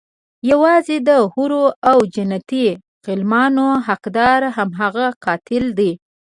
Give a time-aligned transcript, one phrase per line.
[0.51, 2.67] يوازې د حورو او جنتي
[3.05, 5.91] غلمانو حقدار هماغه قاتل دی.